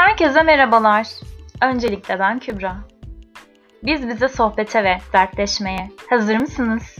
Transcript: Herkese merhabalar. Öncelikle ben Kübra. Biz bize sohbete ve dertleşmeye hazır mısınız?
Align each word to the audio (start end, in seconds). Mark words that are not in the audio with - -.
Herkese 0.00 0.42
merhabalar. 0.42 1.06
Öncelikle 1.62 2.18
ben 2.18 2.38
Kübra. 2.38 2.76
Biz 3.82 4.08
bize 4.08 4.28
sohbete 4.28 4.84
ve 4.84 4.98
dertleşmeye 5.12 5.90
hazır 6.10 6.40
mısınız? 6.40 6.96